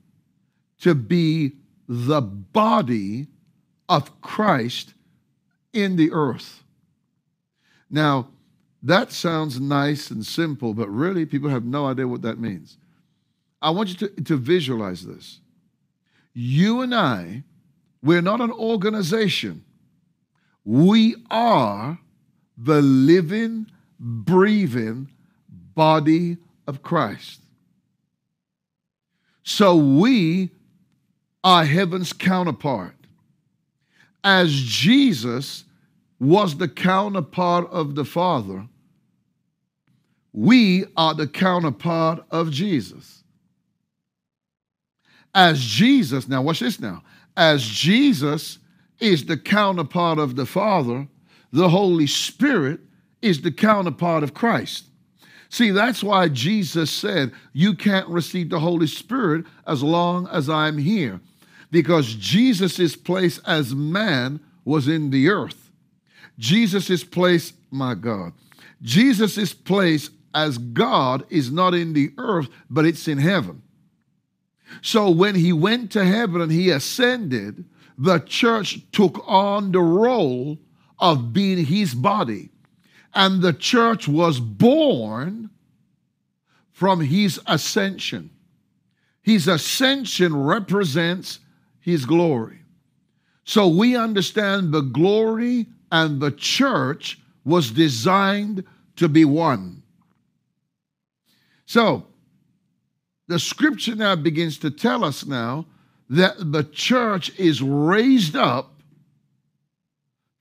to 0.81 0.93
be 0.93 1.53
the 1.87 2.21
body 2.21 3.27
of 3.87 4.21
Christ 4.21 4.93
in 5.73 5.95
the 5.95 6.11
earth. 6.11 6.63
Now, 7.89 8.29
that 8.81 9.11
sounds 9.11 9.59
nice 9.59 10.11
and 10.11 10.25
simple, 10.25 10.73
but 10.73 10.89
really 10.89 11.25
people 11.25 11.49
have 11.49 11.65
no 11.65 11.87
idea 11.87 12.07
what 12.07 12.21
that 12.21 12.39
means. 12.39 12.77
I 13.61 13.71
want 13.71 13.89
you 13.89 14.07
to, 14.07 14.23
to 14.23 14.37
visualize 14.37 15.05
this. 15.05 15.39
You 16.33 16.81
and 16.81 16.93
I, 16.93 17.43
we're 18.03 18.21
not 18.21 18.41
an 18.41 18.51
organization. 18.51 19.63
We 20.63 21.15
are 21.31 21.99
the 22.57 22.81
living, 22.81 23.67
breathing 23.99 25.09
body 25.49 26.37
of 26.67 26.81
Christ. 26.81 27.41
So 29.43 29.75
we 29.75 30.51
are 31.45 31.63
heaven's 31.63 32.11
counterpart. 32.11 32.95
As 34.23 34.51
Jesus 34.51 35.63
was 36.19 36.57
the 36.57 36.67
counterpart 36.67 37.69
of 37.69 37.93
the 37.93 38.03
Father, 38.03 38.67
we 40.33 40.85
are 40.97 41.13
the 41.13 41.27
counterpart 41.27 42.25
of 42.31 42.49
Jesus. 42.49 43.23
As 45.35 45.61
Jesus, 45.61 46.27
now 46.27 46.41
watch 46.41 46.61
this 46.61 46.79
now, 46.79 47.03
as 47.37 47.63
Jesus 47.63 48.57
is 48.99 49.25
the 49.25 49.37
counterpart 49.37 50.17
of 50.17 50.35
the 50.35 50.47
Father, 50.47 51.07
the 51.51 51.69
Holy 51.69 52.07
Spirit 52.07 52.79
is 53.21 53.41
the 53.41 53.51
counterpart 53.51 54.23
of 54.23 54.33
Christ. 54.33 54.85
See, 55.49 55.71
that's 55.71 56.03
why 56.03 56.27
Jesus 56.27 56.91
said, 56.91 57.31
You 57.53 57.75
can't 57.75 58.07
receive 58.09 58.49
the 58.49 58.59
Holy 58.59 58.87
Spirit 58.87 59.45
as 59.67 59.83
long 59.83 60.27
as 60.27 60.49
I'm 60.49 60.77
here, 60.77 61.21
because 61.75 62.15
Jesus' 62.15 62.95
place 62.95 63.37
as 63.39 63.75
man 63.75 64.39
was 64.63 64.87
in 64.87 65.09
the 65.09 65.27
earth. 65.27 65.71
Jesus' 66.39 67.03
place, 67.03 67.51
my 67.69 67.95
God, 67.95 68.31
Jesus' 68.81 69.53
place 69.53 70.09
as 70.33 70.57
God 70.57 71.25
is 71.29 71.51
not 71.51 71.73
in 71.73 71.91
the 71.91 72.13
earth, 72.17 72.47
but 72.69 72.85
it's 72.85 73.09
in 73.09 73.17
heaven. 73.17 73.61
So 74.81 75.09
when 75.09 75.35
he 75.35 75.51
went 75.51 75.91
to 75.91 76.05
heaven 76.05 76.39
and 76.39 76.49
he 76.49 76.69
ascended, 76.69 77.65
the 77.97 78.19
church 78.19 78.79
took 78.93 79.21
on 79.27 79.73
the 79.73 79.81
role 79.81 80.57
of 80.97 81.33
being 81.33 81.65
his 81.65 81.93
body. 81.93 82.51
And 83.13 83.41
the 83.41 83.51
church 83.51 84.07
was 84.07 84.39
born 84.39 85.49
from 86.71 87.01
his 87.01 87.37
ascension. 87.45 88.29
His 89.21 89.49
ascension 89.49 90.33
represents 90.41 91.39
his 91.85 92.03
glory. 92.03 92.57
So 93.43 93.67
we 93.67 93.95
understand 93.95 94.71
the 94.71 94.81
glory 94.81 95.67
and 95.91 96.19
the 96.19 96.31
church 96.31 97.19
was 97.45 97.69
designed 97.69 98.63
to 98.95 99.07
be 99.07 99.23
one. 99.23 99.83
So 101.67 102.07
the 103.27 103.37
scripture 103.37 103.93
now 103.93 104.15
begins 104.15 104.57
to 104.59 104.71
tell 104.71 105.03
us 105.03 105.27
now 105.27 105.67
that 106.09 106.51
the 106.51 106.63
church 106.63 107.37
is 107.37 107.61
raised 107.61 108.35
up 108.35 108.81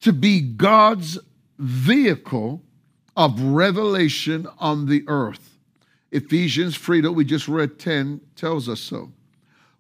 to 0.01 0.15
be 0.15 0.41
God's 0.41 1.19
vehicle 1.59 2.63
of 3.19 3.39
revelation 3.39 4.49
on 4.59 4.87
the 4.87 5.05
earth. 5.09 5.59
Ephesians 6.11 6.79
3 6.79 7.03
that 7.03 7.13
we 7.13 7.27
just 7.27 7.49
read 7.49 7.79
10 7.79 8.23
tells 8.35 8.67
us 8.67 8.81
so. 8.81 9.13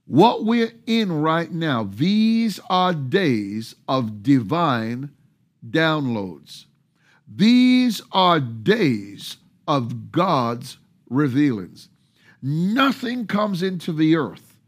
What 0.06 0.44
we're 0.44 0.72
in 0.86 1.12
right 1.22 1.50
now, 1.50 1.84
these 1.84 2.60
are 2.68 2.92
days 2.92 3.74
of 3.88 4.22
divine 4.22 5.10
downloads. 5.68 6.66
These 7.26 8.02
are 8.12 8.38
days 8.38 9.38
of 9.66 10.12
God's 10.12 10.76
revealings. 11.08 11.88
Nothing 12.42 13.26
comes 13.26 13.62
into 13.62 13.92
the 13.92 14.16
earth 14.16 14.58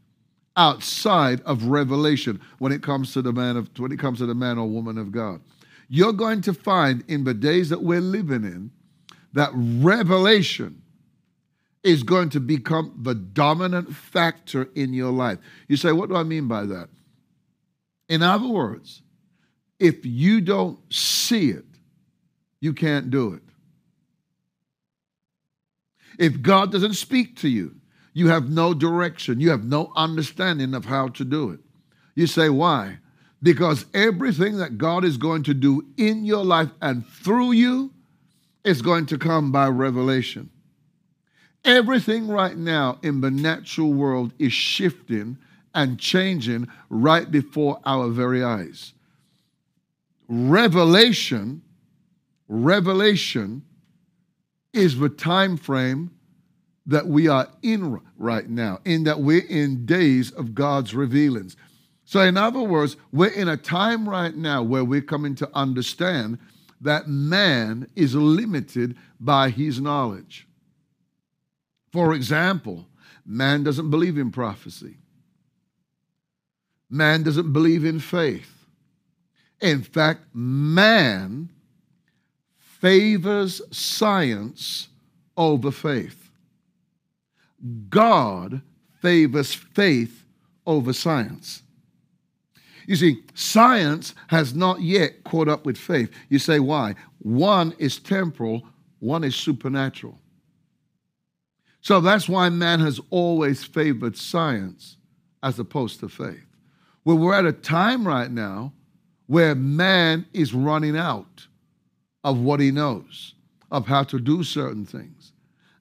outside 0.55 1.41
of 1.41 1.65
revelation 1.65 2.41
when 2.57 2.71
it 2.71 2.81
comes 2.81 3.13
to 3.13 3.21
the 3.21 3.31
man 3.31 3.57
of 3.57 3.69
when 3.77 3.91
it 3.91 3.99
comes 3.99 4.17
to 4.17 4.25
the 4.25 4.33
man 4.33 4.57
or 4.57 4.67
woman 4.67 4.97
of 4.97 5.11
God. 5.11 5.39
You're 5.87 6.13
going 6.13 6.41
to 6.41 6.53
find 6.53 7.03
in 7.07 7.23
the 7.23 7.35
days 7.35 7.69
that 7.69 7.83
we're 7.83 8.01
living 8.01 8.43
in 8.43 8.71
that 9.33 9.51
revelation 9.53 10.81
is 11.83 12.03
going 12.03 12.29
to 12.29 12.39
become 12.39 12.93
the 13.01 13.15
dominant 13.15 13.95
factor 13.95 14.69
in 14.75 14.93
your 14.93 15.11
life. 15.11 15.37
You 15.67 15.77
say, 15.77 15.91
what 15.91 16.09
do 16.09 16.15
I 16.15 16.23
mean 16.23 16.47
by 16.47 16.65
that? 16.65 16.89
In 18.09 18.23
other 18.23 18.47
words, 18.47 19.01
if 19.79 20.05
you 20.05 20.41
don't 20.41 20.79
see 20.91 21.49
it, 21.49 21.65
you 22.59 22.73
can't 22.73 23.09
do 23.09 23.33
it. 23.33 23.43
If 26.17 26.41
God 26.41 26.71
doesn't 26.71 26.95
speak 26.95 27.37
to 27.37 27.49
you, 27.49 27.75
you 28.13 28.29
have 28.29 28.49
no 28.49 28.73
direction, 28.73 29.39
you 29.39 29.51
have 29.51 29.63
no 29.63 29.91
understanding 29.95 30.73
of 30.73 30.85
how 30.85 31.09
to 31.09 31.23
do 31.23 31.51
it. 31.51 31.59
You 32.15 32.25
say, 32.25 32.49
why? 32.49 32.97
Because 33.43 33.85
everything 33.93 34.57
that 34.57 34.79
God 34.79 35.05
is 35.05 35.17
going 35.17 35.43
to 35.43 35.53
do 35.53 35.85
in 35.97 36.25
your 36.25 36.43
life 36.43 36.71
and 36.81 37.05
through 37.05 37.51
you 37.51 37.93
is 38.63 38.81
going 38.81 39.05
to 39.07 39.19
come 39.19 39.51
by 39.51 39.67
revelation. 39.67 40.49
Everything 41.65 42.27
right 42.27 42.57
now 42.57 42.97
in 43.03 43.21
the 43.21 43.31
natural 43.31 43.93
world 43.93 44.33
is 44.39 44.53
shifting 44.53 45.37
and 45.73 45.99
changing 45.99 46.67
right 46.89 47.29
before 47.29 47.79
our 47.85 48.09
very 48.09 48.43
eyes. 48.43 48.93
Revelation, 50.27 51.61
revelation 52.47 53.63
is 54.73 54.97
the 54.97 55.09
time 55.09 55.57
frame 55.57 56.11
that 56.85 57.05
we 57.05 57.27
are 57.27 57.47
in 57.61 57.99
right 58.17 58.49
now, 58.49 58.79
in 58.85 59.03
that 59.03 59.19
we're 59.19 59.45
in 59.49 59.85
days 59.85 60.31
of 60.31 60.55
God's 60.55 60.95
revealings. 60.95 61.57
So, 62.05 62.21
in 62.21 62.37
other 62.37 62.61
words, 62.61 62.95
we're 63.11 63.27
in 63.27 63.49
a 63.49 63.57
time 63.57 64.07
right 64.07 64.35
now 64.35 64.63
where 64.63 64.85
we're 64.85 65.01
coming 65.01 65.35
to 65.35 65.49
understand 65.53 66.39
that 66.79 67.07
man 67.07 67.87
is 67.95 68.15
limited 68.15 68.95
by 69.19 69.49
his 69.49 69.81
knowledge. 69.81 70.46
For 71.91 72.13
example, 72.13 72.85
man 73.25 73.63
doesn't 73.63 73.89
believe 73.89 74.17
in 74.17 74.31
prophecy, 74.31 74.97
man 76.89 77.23
doesn't 77.23 77.53
believe 77.53 77.85
in 77.85 77.99
faith. 77.99 78.53
In 79.59 79.81
fact, 79.81 80.21
man 80.33 81.49
favors 82.57 83.61
science 83.75 84.89
over 85.35 85.71
faith. 85.71 86.29
God 87.89 88.61
favors 89.01 89.53
faith 89.53 90.25
over 90.65 90.93
science. 90.93 91.63
You 92.85 92.95
see, 92.95 93.23
science 93.33 94.13
has 94.27 94.53
not 94.53 94.81
yet 94.81 95.23
caught 95.23 95.49
up 95.49 95.65
with 95.65 95.77
faith. 95.77 96.11
You 96.29 96.39
say, 96.39 96.59
why? 96.59 96.95
One 97.19 97.73
is 97.79 97.99
temporal, 97.99 98.63
one 98.99 99.23
is 99.23 99.35
supernatural. 99.35 100.17
So 101.87 102.01
that's 102.01 102.27
why 102.27 102.49
man 102.49 102.81
has 102.81 102.99
always 103.11 103.63
favored 103.63 104.17
science 104.17 104.97
as 105.41 105.57
opposed 105.57 106.01
to 106.01 106.09
faith. 106.09 106.45
Well, 107.05 107.17
we're 107.17 107.33
at 107.33 107.45
a 107.45 107.53
time 107.53 108.05
right 108.05 108.29
now 108.29 108.73
where 109.27 109.55
man 109.55 110.25
is 110.33 110.53
running 110.53 110.97
out 110.97 111.47
of 112.25 112.41
what 112.41 112.59
he 112.59 112.71
knows, 112.71 113.35
of 113.71 113.87
how 113.87 114.03
to 114.03 114.19
do 114.19 114.43
certain 114.43 114.85
things. 114.85 115.31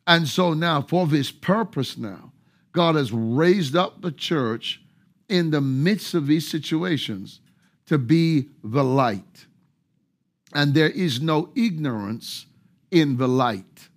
And 0.06 0.28
so 0.28 0.54
now, 0.54 0.80
for 0.80 1.08
this 1.08 1.32
purpose 1.32 1.98
now, 1.98 2.30
God 2.70 2.94
has 2.94 3.10
raised 3.10 3.74
up 3.74 4.00
the 4.00 4.12
church 4.12 4.80
in 5.28 5.50
the 5.50 5.60
midst 5.60 6.14
of 6.14 6.28
these 6.28 6.46
situations 6.46 7.40
to 7.86 7.98
be 7.98 8.46
the 8.62 8.84
light. 8.84 9.46
And 10.54 10.72
there 10.72 10.90
is 10.90 11.20
no 11.20 11.50
ignorance 11.56 12.46
in 12.92 13.16
the 13.16 13.26
light. 13.26 13.88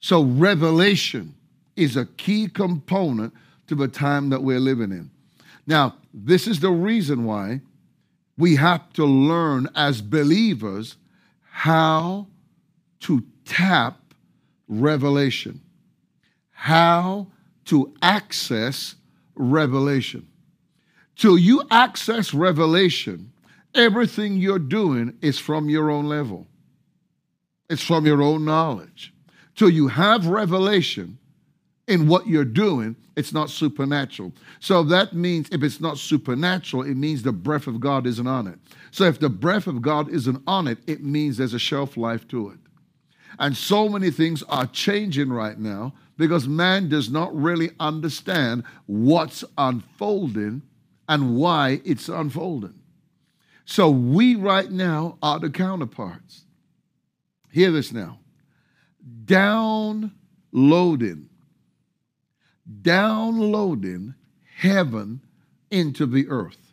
So, 0.00 0.22
revelation 0.22 1.34
is 1.76 1.96
a 1.96 2.06
key 2.06 2.48
component 2.48 3.32
to 3.66 3.74
the 3.74 3.88
time 3.88 4.30
that 4.30 4.42
we're 4.42 4.60
living 4.60 4.92
in. 4.92 5.10
Now, 5.66 5.96
this 6.14 6.46
is 6.46 6.60
the 6.60 6.70
reason 6.70 7.24
why 7.24 7.60
we 8.36 8.56
have 8.56 8.92
to 8.94 9.04
learn 9.04 9.68
as 9.74 10.00
believers 10.00 10.96
how 11.50 12.26
to 13.00 13.24
tap 13.44 13.98
revelation, 14.68 15.60
how 16.50 17.26
to 17.66 17.92
access 18.00 18.94
revelation. 19.34 20.26
Till 21.16 21.36
you 21.36 21.62
access 21.70 22.32
revelation, 22.32 23.32
everything 23.74 24.36
you're 24.36 24.58
doing 24.58 25.18
is 25.20 25.38
from 25.38 25.68
your 25.68 25.90
own 25.90 26.06
level, 26.06 26.46
it's 27.68 27.82
from 27.82 28.06
your 28.06 28.22
own 28.22 28.44
knowledge. 28.44 29.12
Till 29.58 29.70
you 29.70 29.88
have 29.88 30.28
revelation 30.28 31.18
in 31.88 32.06
what 32.06 32.28
you're 32.28 32.44
doing, 32.44 32.94
it's 33.16 33.32
not 33.32 33.50
supernatural. 33.50 34.32
So 34.60 34.84
that 34.84 35.14
means 35.14 35.48
if 35.50 35.64
it's 35.64 35.80
not 35.80 35.98
supernatural, 35.98 36.84
it 36.84 36.94
means 36.94 37.24
the 37.24 37.32
breath 37.32 37.66
of 37.66 37.80
God 37.80 38.06
isn't 38.06 38.26
on 38.28 38.46
it. 38.46 38.56
So 38.92 39.02
if 39.02 39.18
the 39.18 39.28
breath 39.28 39.66
of 39.66 39.82
God 39.82 40.10
isn't 40.10 40.40
on 40.46 40.68
it, 40.68 40.78
it 40.86 41.02
means 41.02 41.36
there's 41.36 41.54
a 41.54 41.58
shelf 41.58 41.96
life 41.96 42.28
to 42.28 42.50
it. 42.50 42.58
And 43.40 43.56
so 43.56 43.88
many 43.88 44.12
things 44.12 44.44
are 44.44 44.66
changing 44.68 45.32
right 45.32 45.58
now 45.58 45.92
because 46.16 46.46
man 46.46 46.88
does 46.88 47.10
not 47.10 47.34
really 47.34 47.70
understand 47.80 48.62
what's 48.86 49.42
unfolding 49.58 50.62
and 51.08 51.34
why 51.34 51.80
it's 51.84 52.08
unfolding. 52.08 52.78
So 53.64 53.90
we 53.90 54.36
right 54.36 54.70
now 54.70 55.18
are 55.20 55.40
the 55.40 55.50
counterparts. 55.50 56.44
Hear 57.50 57.72
this 57.72 57.92
now. 57.92 58.20
Downloading, 59.24 60.10
downloading 62.82 64.14
heaven 64.56 65.20
into 65.70 66.06
the 66.06 66.28
earth. 66.28 66.72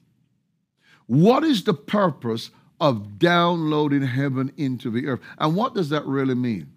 What 1.08 1.44
is 1.44 1.64
the 1.64 1.74
purpose 1.74 2.50
of 2.82 3.20
downloading 3.20 4.02
heaven 4.02 4.52
into 4.58 4.90
the 4.90 5.08
earth? 5.08 5.20
And 5.38 5.56
what 5.56 5.74
does 5.76 5.90
that 5.90 6.06
really 6.06 6.36
mean? 6.36 6.72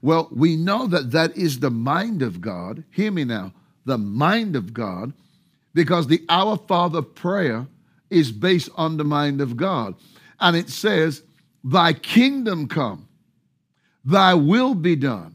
Well, 0.00 0.28
we 0.30 0.56
know 0.56 0.86
that 0.86 1.10
that 1.12 1.36
is 1.36 1.60
the 1.60 1.70
mind 1.70 2.22
of 2.22 2.40
God. 2.40 2.84
Hear 2.90 3.10
me 3.10 3.24
now. 3.24 3.52
The 3.86 3.98
mind 3.98 4.56
of 4.56 4.72
God, 4.72 5.12
because 5.74 6.06
the 6.06 6.22
Our 6.28 6.56
Father 6.56 7.02
prayer 7.02 7.66
is 8.10 8.30
based 8.30 8.70
on 8.76 8.96
the 8.96 9.04
mind 9.04 9.40
of 9.40 9.56
God. 9.56 9.94
And 10.40 10.56
it 10.56 10.68
says, 10.68 11.22
Thy 11.64 11.94
kingdom 11.94 12.68
come, 12.68 13.08
thy 14.04 14.34
will 14.34 14.74
be 14.74 14.96
done 14.96 15.34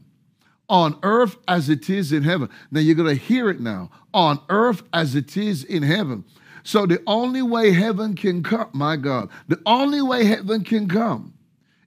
on 0.68 0.98
earth 1.02 1.36
as 1.48 1.68
it 1.68 1.90
is 1.90 2.12
in 2.12 2.22
heaven. 2.22 2.48
Now 2.70 2.80
you're 2.80 2.94
going 2.94 3.16
to 3.16 3.22
hear 3.22 3.50
it 3.50 3.60
now 3.60 3.90
on 4.14 4.40
earth 4.48 4.82
as 4.92 5.14
it 5.14 5.36
is 5.36 5.64
in 5.64 5.82
heaven. 5.82 6.24
So 6.62 6.86
the 6.86 7.02
only 7.06 7.42
way 7.42 7.72
heaven 7.72 8.14
can 8.14 8.42
come, 8.42 8.68
my 8.72 8.96
God, 8.96 9.30
the 9.48 9.60
only 9.66 10.00
way 10.00 10.24
heaven 10.24 10.62
can 10.62 10.88
come 10.88 11.34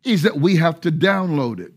is 0.03 0.23
that 0.23 0.37
we 0.37 0.57
have 0.57 0.81
to 0.81 0.91
download 0.91 1.59
it. 1.59 1.71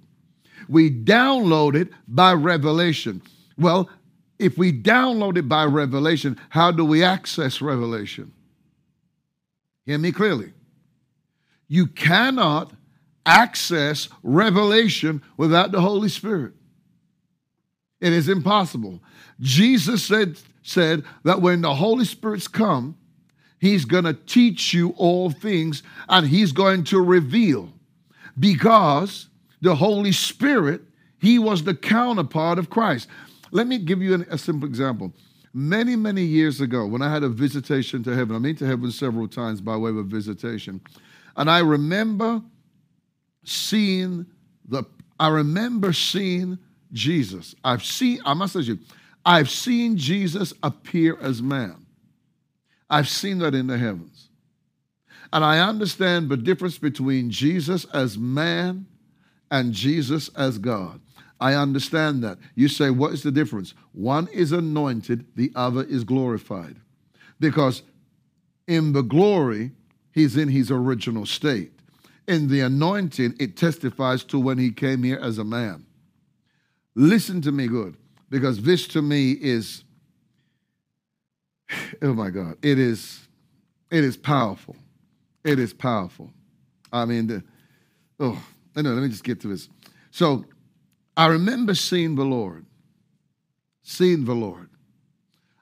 We 0.69 0.91
download 0.91 1.77
it 1.77 1.91
by 2.09 2.33
revelation. 2.33 3.23
Well, 3.57 3.89
if 4.39 4.59
we 4.59 4.73
download 4.73 5.37
it 5.37 5.49
by 5.49 5.65
revelation, 5.65 6.39
how 6.51 6.73
do 6.73 6.85
we 6.85 7.05
access 7.05 7.63
revelation? 7.63 8.33
Hear 9.85 9.99
me 9.99 10.11
clearly. 10.11 10.53
You 11.69 11.87
cannot 11.87 12.73
access 13.27 14.09
revelation 14.23 15.23
without 15.37 15.73
the 15.73 15.81
Holy 15.81 16.09
Spirit. 16.09 16.55
It 18.01 18.13
is 18.13 18.29
impossible. 18.29 19.03
Jesus 19.41 20.05
said, 20.05 20.39
said 20.63 21.05
that 21.25 21.43
when 21.43 21.61
the 21.61 21.75
Holy 21.75 22.05
Spirit's 22.05 22.49
come, 22.49 22.97
He's 23.59 23.85
going 23.87 24.05
to 24.05 24.13
teach 24.13 24.75
you 24.75 24.91
all 24.97 25.31
things 25.31 25.83
and 26.09 26.27
He's 26.27 26.53
going 26.53 26.85
to 26.85 27.01
reveal 27.01 27.71
because 28.39 29.29
the 29.61 29.75
Holy 29.75 30.13
Spirit, 30.13 30.83
he 31.19 31.39
was 31.39 31.65
the 31.65 31.75
counterpart 31.75 32.59
of 32.59 32.71
Christ. 32.71 33.09
Let 33.51 33.67
me 33.67 33.79
give 33.79 34.03
you 34.03 34.15
an, 34.15 34.27
a 34.31 34.39
simple 34.39 34.69
example. 34.69 35.13
Many, 35.55 35.97
many 35.97 36.23
years 36.23 36.61
ago, 36.61 36.87
when 36.87 37.01
I 37.01 37.11
had 37.11 37.23
a 37.23 37.29
visitation 37.29 38.03
to 38.05 38.15
heaven, 38.15 38.37
I've 38.37 38.43
been 38.43 38.57
to 38.57 38.67
heaven 38.67 38.91
several 38.91 39.27
times 39.27 39.63
by 39.63 39.77
way 39.77 39.91
of 39.91 39.97
a 39.97 40.03
visitation, 40.03 40.83
and 41.37 41.51
I 41.51 41.61
remember 41.61 42.43
seeing 43.47 44.27
the, 44.69 44.85
I 45.19 45.29
remember 45.29 45.93
seeing 45.93 46.59
Jesus. 46.93 47.55
I've 47.65 47.85
seen, 47.85 48.21
I 48.25 48.35
must 48.35 48.53
say 48.53 48.61
you, 48.61 48.79
I've 49.25 49.51
seen 49.51 49.97
Jesus 49.97 50.53
appear 50.63 51.19
as 51.21 51.43
man. 51.43 51.87
I've 52.89 53.09
seen 53.09 53.39
that 53.39 53.55
in 53.55 53.67
the 53.67 53.79
heavens. 53.79 54.29
And 55.33 55.45
I 55.45 55.59
understand 55.59 56.29
the 56.29 56.37
difference 56.37 56.79
between 56.79 57.31
Jesus 57.31 57.85
as 57.93 58.17
man 58.17 58.87
and 59.51 59.73
Jesus 59.73 60.29
as 60.37 60.59
God. 60.59 61.01
I 61.41 61.55
understand 61.55 62.23
that. 62.25 62.39
You 62.55 62.69
say, 62.69 62.91
what 62.91 63.13
is 63.13 63.23
the 63.23 63.33
difference? 63.33 63.75
One 63.93 64.29
is 64.29 64.53
anointed, 64.53 65.27
the 65.35 65.53
other 65.55 65.83
is 65.83 66.05
glorified. 66.05 66.77
Because 67.39 67.83
in 68.67 68.93
the 68.93 69.03
glory, 69.03 69.73
he's 70.13 70.37
in 70.37 70.49
his 70.49 70.71
original 70.71 71.27
state. 71.27 71.73
In 72.29 72.49
the 72.49 72.61
anointing, 72.61 73.35
it 73.39 73.57
testifies 73.57 74.25
to 74.25 74.39
when 74.39 74.59
he 74.59 74.71
came 74.71 75.03
here 75.03 75.19
as 75.19 75.39
a 75.39 75.45
man. 75.45 75.87
Listen 76.95 77.41
to 77.43 77.53
me 77.53 77.69
good, 77.69 77.97
because 78.31 78.63
this 78.63 78.89
to 78.89 79.03
me 79.03 79.33
is, 79.33 79.85
oh 82.03 82.15
my 82.15 82.31
God, 82.31 82.57
it 82.63 82.79
is, 82.79 83.29
it 83.91 84.03
is 84.03 84.17
powerful. 84.17 84.77
It 85.45 85.59
is 85.61 85.73
powerful. 85.73 86.33
I 86.93 87.05
mean, 87.05 87.27
the, 87.29 87.45
oh, 88.19 88.43
no, 88.75 88.83
let 88.83 89.03
me 89.03 89.09
just 89.09 89.25
get 89.25 89.41
to 89.43 89.49
this. 89.49 89.69
So 90.11 90.45
I 91.17 91.27
remember 91.27 91.75
seeing 91.75 92.17
the 92.17 92.25
Lord, 92.25 92.67
seeing 93.83 94.25
the 94.25 94.35
Lord. 94.35 94.71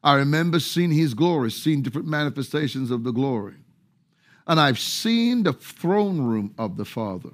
I 0.03 0.15
remember 0.15 0.61
seeing 0.61 0.91
his 0.91 1.15
glory, 1.15 1.51
seeing 1.51 1.83
different 1.83 2.09
manifestations 2.09 2.91
of 2.91 3.05
the 3.05 3.13
glory. 3.13 3.57
And 4.47 4.61
I've 4.61 4.79
seen 4.79 5.43
the 5.43 5.53
throne 5.53 6.21
room 6.21 6.55
of 6.59 6.77
the 6.77 6.85
Father, 6.85 7.31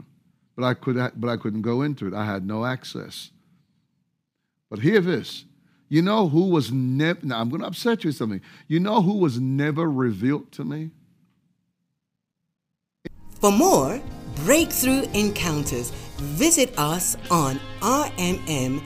but 0.56 0.64
I, 0.64 0.74
could, 0.74 0.96
but 1.16 1.28
I 1.28 1.36
couldn't 1.36 1.62
go 1.62 1.82
into 1.82 2.06
it. 2.06 2.14
I 2.14 2.24
had 2.24 2.46
no 2.46 2.64
access. 2.64 3.30
But 4.68 4.78
hear 4.80 5.00
this. 5.00 5.44
You 5.88 6.02
know 6.02 6.28
who 6.28 6.50
was 6.50 6.70
never, 6.70 7.18
now 7.26 7.40
I'm 7.40 7.48
going 7.48 7.62
to 7.62 7.66
upset 7.66 8.04
you 8.04 8.08
with 8.08 8.16
something. 8.16 8.40
You 8.68 8.78
know 8.78 9.02
who 9.02 9.18
was 9.18 9.40
never 9.40 9.90
revealed 9.90 10.52
to 10.52 10.64
me? 10.64 10.92
For 13.40 13.50
more 13.50 14.00
breakthrough 14.44 15.02
encounters, 15.12 15.90
visit 16.18 16.78
us 16.78 17.16
on 17.30 17.58
rmm.live. 17.80 18.80